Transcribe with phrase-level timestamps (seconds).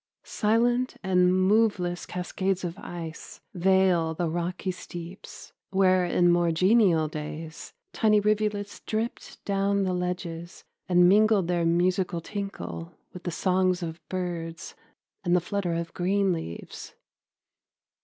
[0.23, 7.73] Silent and moveless cascades of ice veil the rocky steeps where in more genial days
[7.93, 14.01] tiny rivulets dripped down the ledges and mingled their musical tinkle with the songs of
[14.09, 14.73] birds
[15.23, 16.95] and the flutter of green leaves.